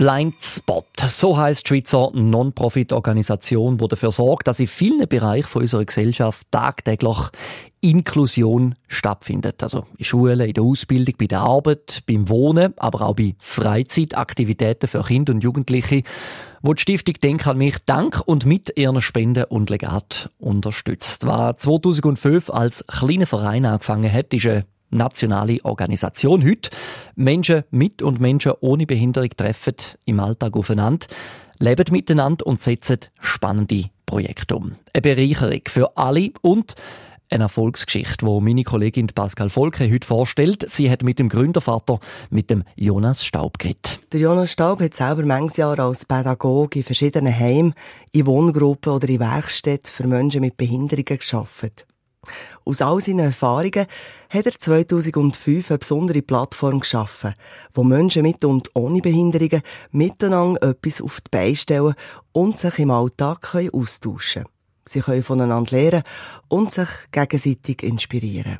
[0.00, 7.18] Blindspot, so heißt Schweizer Non-Profit-Organisation, die dafür sorgt, dass in vielen Bereichen unserer Gesellschaft tagtäglich
[7.82, 9.62] Inklusion stattfindet.
[9.62, 14.88] Also in Schulen, in der Ausbildung, bei der Arbeit, beim Wohnen, aber auch bei Freizeitaktivitäten
[14.88, 16.02] für Kinder und Jugendliche,
[16.62, 21.26] wo die Stiftung Denk an mich dank und mit ihren Spenden und Legat unterstützt.
[21.26, 26.44] Was 2005 als kleiner Verein angefangen hat, ist eine nationale Organisation.
[26.44, 26.70] Heute
[27.16, 31.06] Menschen mit und Menschen ohne Behinderung treffen im Alltag aufeinander,
[31.58, 34.76] leben miteinander und setzen spannende Projekte um.
[34.92, 36.74] Eine Bereicherung für alle und
[37.30, 40.68] eine Erfolgsgeschichte, wo meine Kollegin Pascal Volke heute vorstellt.
[40.68, 44.00] Sie hat mit dem Gründervater, mit dem Jonas Staub geredet.
[44.12, 47.74] Der Jonas Staub hat selber manches Jahr als Pädagoge in verschiedenen Heimen,
[48.10, 51.86] in Wohngruppen oder in Werkstätten für Menschen mit Behinderungen geschafft.
[52.64, 53.86] Aus all seinen Erfahrungen
[54.28, 57.34] hat er 2005 eine besondere Plattform geschaffen,
[57.74, 61.94] wo Menschen mit und ohne Behinderungen miteinander etwas auf die Beine stellen
[62.32, 64.54] und sich im Alltag austauschen können.
[64.86, 66.02] Sie können voneinander lernen
[66.48, 68.58] und sich gegenseitig inspirieren.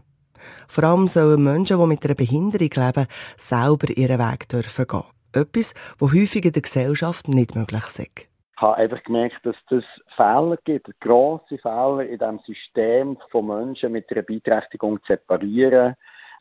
[0.69, 5.05] Vor allem sollen Menschen, die mit einer Behinderung leben, selber ihren Weg dürfen gehen.
[5.33, 8.30] Etwas, was häufig in der Gesellschaft nicht möglich ist
[8.61, 9.85] habe einfach gemerkt, dass es
[10.17, 15.95] Fehler gibt, grosse Fehler in dem System von Menschen mit einer Beeinträchtigung zu separieren.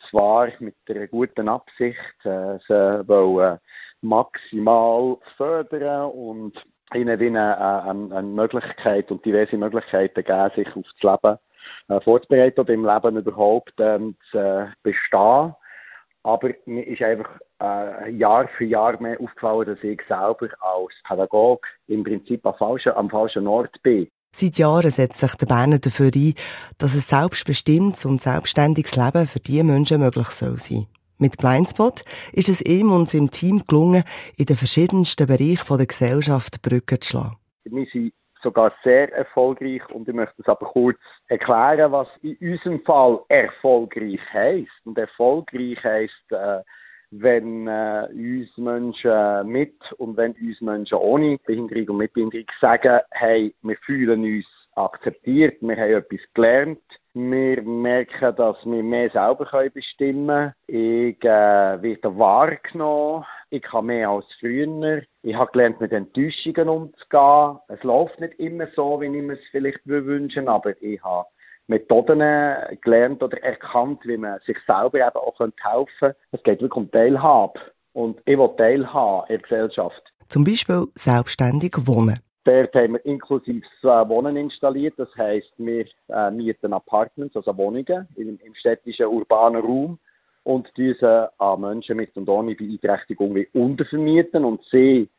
[0.10, 3.60] Zwar mit einer guten Absicht, äh, sie wollen
[4.02, 6.54] maximal fördern und
[6.94, 11.38] ihnen wie eine, eine, eine, Möglichkeit und diverse Möglichkeiten geben, sich auf das Leben
[11.90, 15.54] äh, vorzubereiten oder im Leben überhaupt ähm, zu äh, bestehen.
[16.24, 17.30] Aber mir ist einfach
[17.62, 22.94] äh, Jahr für Jahr mehr aufgefallen, dass ich selber als Pädagoge im Prinzip am falschen,
[22.94, 24.08] am falschen Ort bin.
[24.32, 26.36] Seit Jahren setzt sich der Berner dafür ein,
[26.78, 30.86] dass ein selbstbestimmtes und selbstständiges Leben für diese Menschen möglich soll sein.
[31.18, 34.04] Mit Blindspot ist es ihm und seinem Team gelungen,
[34.38, 37.38] in den verschiedensten Bereichen der Gesellschaft Brücken zu schlagen.
[37.66, 42.82] Wir sind sogar sehr erfolgreich und ich möchte es aber kurz erklären, was in unserem
[42.82, 44.86] Fall erfolgreich heißt.
[44.86, 46.62] Und erfolgreich heißt, äh,
[47.12, 53.00] wenn äh, uns Menschen mit und wenn uns Menschen ohne Behinderung und mit Behinderung sagen,
[53.12, 54.46] hey, wir fühlen uns
[54.76, 56.82] akzeptiert, wir haben etwas gelernt,
[57.14, 60.54] wir merken, dass wir mehr selber bestimmen können.
[60.68, 65.02] Ich äh, werde wahrgenommen, ich kann mehr als früher.
[65.24, 67.60] Ich habe gelernt, mit Enttäuschungen umzugehen.
[67.68, 71.28] Es läuft nicht immer so, wie ich mir es vielleicht wünschen aber ich habe
[71.68, 72.20] Methoden
[72.82, 76.16] gelernt oder erkannt, wie man sich selber eben auch helfen könnte.
[76.32, 77.60] Es geht wirklich um Teilhabe.
[77.94, 80.02] Und ich will teilhaben in der Gesellschaft.
[80.28, 82.20] Zum Beispiel selbstständig wohnen.
[82.46, 84.96] Dort haben wir inklusive äh, Wohnen installiert.
[84.98, 90.00] Das heisst, wir äh, mieten Apartments, also Wohnungen im, im städtischen urbanen Raum
[90.44, 95.10] und diese an Menschen mit und ohne Beeinträchtigung wie untervermieten und sie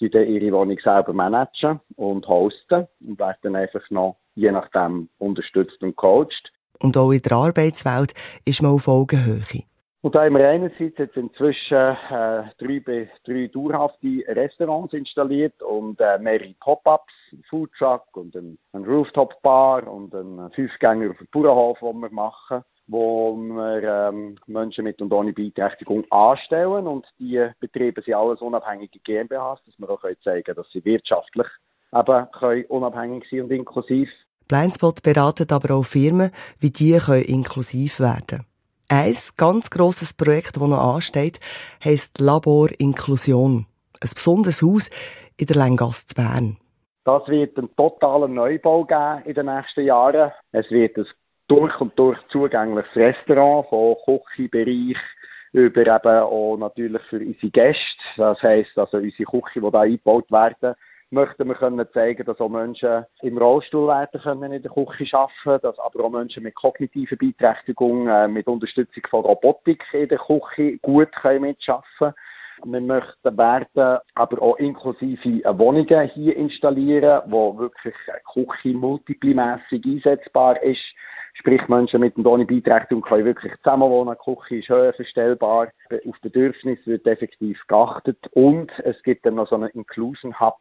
[0.00, 5.82] die dann ihre Wohnung selber managen und hosten und werden einfach noch je nachdem unterstützt
[5.82, 6.52] und coacht.
[6.80, 8.12] Und auch in der Arbeitswelt
[8.44, 9.62] ist man auf Augenhöhe.
[10.02, 16.18] Und da haben wir einerseits jetzt inzwischen äh, drei, drei dauerhafte Restaurants installiert und äh,
[16.18, 17.14] mehrere Pop-Ups,
[17.48, 23.34] Foodtruck und ein, ein Rooftop-Bar und ein Fünfgänger auf dem Bauernhof, den wir machen, wo
[23.34, 29.60] wir ähm, Menschen mit und ohne Beeinträchtigung anstellen und die Betriebe sind alles unabhängige GmbHs,
[29.64, 31.46] dass wir auch können zeigen dass sie wirtschaftlich
[31.94, 34.10] eben können unabhängig sein und inklusiv.
[34.48, 38.46] Blindspot beratet aber auch Firmen, wie die können inklusiv werden können.
[38.88, 41.40] Ein ganz grosses Projekt, das noch ansteht,
[41.82, 43.66] heisst Labor Inklusion.
[44.00, 44.90] Ein besonderes Haus
[45.38, 46.58] in der Lengasse zu Bern.
[47.04, 50.32] Das wird einen totalen Neubau geben in den nächsten Jahren.
[50.52, 51.06] Es wird ein
[51.48, 54.96] durch und durch zugängliches Restaurant von Küchenbereich
[55.52, 58.02] über eben auch natürlich für unsere Gäste.
[58.16, 60.74] Das heisst, also unsere Küche, die da eingebaut werden,
[61.10, 65.62] möchten wir können zeigen, dass auch Menschen im Rollstuhl werden können in der Küche arbeiten,
[65.62, 70.78] dass aber auch Menschen mit kognitiver Beeinträchtigung, äh, mit Unterstützung von Robotik in der Küche
[70.78, 72.14] gut können mitarbeiten
[72.64, 77.94] wir möchten werden aber auch inklusive Wohnungen hier installieren, wo wirklich
[78.32, 80.82] Küche multiplimässig einsetzbar ist.
[81.36, 84.14] Sprich, Menschen mit und ohne Beeinträchtigung können wirklich zusammenwohnen.
[84.14, 85.68] Die Küche ist höher verstellbar.
[85.90, 88.18] Auf Bedürfnisse wird effektiv geachtet.
[88.32, 90.58] Und es gibt dann noch so einen Inclusion Hub,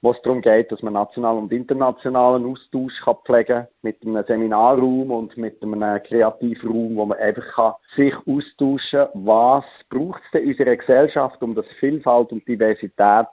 [0.00, 4.24] wo es darum geht, dass man nationalen und internationalen Austausch kann pflegen kann, mit einem
[4.26, 10.30] Seminarraum und mit einem Kreativraum, wo man einfach kann sich austauschen kann, was braucht es
[10.32, 13.28] denn in unserer Gesellschaft, um dass Vielfalt und Diversität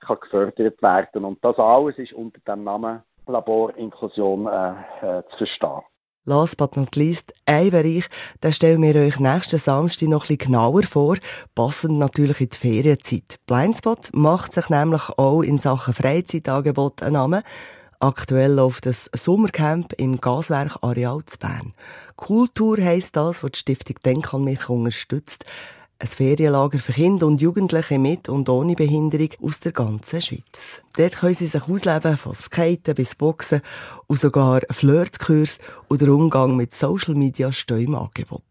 [0.00, 4.70] kann gefördert werden Und das alles ist unter dem Namen Laboриnklusion äh,
[5.00, 5.80] äh, zu verstehen.
[6.26, 8.06] Last but not least, ein Bereich,
[8.42, 11.16] den stellen wir euch nächsten Samstag noch bisschen genauer vor,
[11.54, 13.38] passend natürlich in die Ferienzeit.
[13.46, 17.42] Blindspot macht sich nämlich auch in Sachen Freizeitangebot einen Namen.
[18.00, 21.74] Aktuell läuft das Sommercamp im Gaswerk Areal zu Bern.
[22.16, 25.44] Kultur heisst das, was die Stiftung Denk an mich unterstützt.
[25.98, 30.82] Ein Ferienlager für Kinder und Jugendliche mit und ohne Behinderung aus der ganzen Schweiz.
[30.96, 33.60] Dort können sie sich ausleben, von Skaten bis Boxen
[34.06, 35.58] und sogar Flirtkurs
[35.88, 38.42] oder Umgang mit Social Media stehen im Angebot.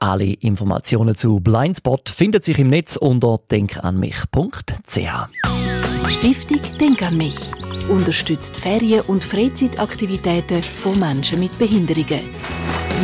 [0.00, 4.98] Alle Informationen zu Blindspot finden sich im Netz unter denkanmich.ch.
[6.08, 7.36] Stiftung Denk an mich
[7.88, 12.20] unterstützt Ferien- und Freizeitaktivitäten von Menschen mit Behinderungen.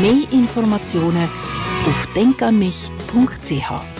[0.01, 1.29] Mehr Informationen
[1.87, 3.98] auf denkanmich.ch.